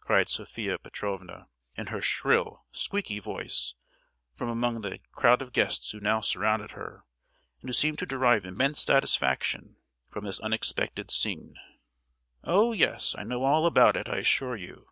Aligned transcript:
cried 0.00 0.30
Sophia 0.30 0.78
Petrovna, 0.78 1.46
in 1.76 1.88
her 1.88 2.00
shrill 2.00 2.64
squeaky 2.72 3.18
voice, 3.20 3.74
from 4.34 4.48
among 4.48 4.80
the 4.80 4.98
crowd 5.12 5.42
of 5.42 5.52
guests 5.52 5.90
who 5.90 6.00
now 6.00 6.22
surrounded 6.22 6.70
her, 6.70 7.04
and 7.60 7.68
who 7.68 7.74
seemed 7.74 7.98
to 7.98 8.06
derive 8.06 8.46
immense 8.46 8.80
satisfaction 8.80 9.76
from 10.08 10.24
this 10.24 10.40
unexpected 10.40 11.10
scene. 11.10 11.58
"Oh, 12.42 12.72
yes, 12.72 13.14
I 13.18 13.24
know 13.24 13.44
all 13.44 13.66
about 13.66 13.94
it, 13.94 14.08
I 14.08 14.16
assure 14.16 14.56
you! 14.56 14.88